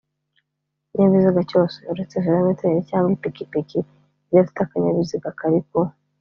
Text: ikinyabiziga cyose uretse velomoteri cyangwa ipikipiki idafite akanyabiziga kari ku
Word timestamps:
ikinyabiziga 0.93 1.41
cyose 1.51 1.77
uretse 1.91 2.15
velomoteri 2.25 2.87
cyangwa 2.89 3.09
ipikipiki 3.17 3.79
idafite 4.29 4.59
akanyabiziga 4.63 5.29
kari 5.39 5.59
ku 5.69 5.79